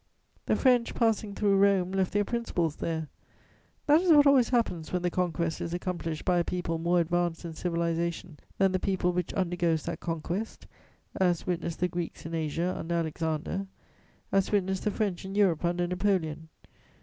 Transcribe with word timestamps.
The 0.47 0.55
French, 0.55 0.95
passing 0.95 1.35
through 1.35 1.57
Rome, 1.57 1.91
left 1.91 2.11
their 2.11 2.25
principles 2.25 2.77
there: 2.77 3.07
that 3.85 4.01
is 4.01 4.11
what 4.11 4.25
always 4.25 4.49
happens 4.49 4.91
when 4.91 5.03
the 5.03 5.11
conquest 5.11 5.61
is 5.61 5.75
accomplished 5.75 6.25
by 6.25 6.39
a 6.39 6.43
people 6.43 6.79
more 6.79 6.99
advanced 6.99 7.45
in 7.45 7.53
civilization 7.53 8.39
than 8.57 8.71
the 8.71 8.79
people 8.79 9.13
which 9.13 9.31
undergoes 9.35 9.83
that 9.83 9.99
conquest, 9.99 10.65
as 11.19 11.45
witness 11.45 11.75
the 11.75 11.87
Greeks 11.87 12.25
in 12.25 12.33
Asia 12.33 12.73
under 12.75 12.95
Alexander, 12.95 13.67
as 14.31 14.51
witness 14.51 14.79
the 14.79 14.89
French 14.89 15.23
in 15.23 15.35
Europe 15.35 15.63
under 15.63 15.85
Napoleon. 15.85 16.49